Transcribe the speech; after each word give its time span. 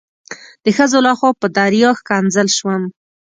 د 0.63 0.65
ښځو 0.77 0.97
لخوا 1.07 1.29
په 1.41 1.47
دریا 1.57 1.89
ښکنځل 1.99 2.47
شوم. 2.57 2.81